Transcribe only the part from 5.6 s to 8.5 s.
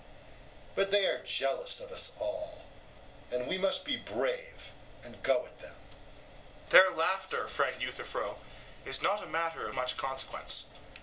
SOCRATES: Their laughter, friend Euthyphro,